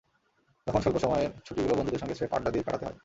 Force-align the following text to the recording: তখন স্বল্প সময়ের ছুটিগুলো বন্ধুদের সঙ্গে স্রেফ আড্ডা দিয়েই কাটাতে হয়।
তখন 0.67 0.81
স্বল্প 0.81 0.97
সময়ের 0.97 1.31
ছুটিগুলো 1.45 1.73
বন্ধুদের 1.75 2.01
সঙ্গে 2.01 2.15
স্রেফ 2.15 2.31
আড্ডা 2.33 2.51
দিয়েই 2.51 2.65
কাটাতে 2.67 2.85
হয়। 2.85 2.97